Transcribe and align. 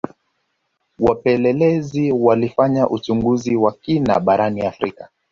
wapelelezi 0.99 2.11
walifanya 2.11 2.89
uchunguzi 2.89 3.55
wa 3.55 3.71
kina 3.71 4.19
barani 4.19 4.61
afrika 4.61 5.09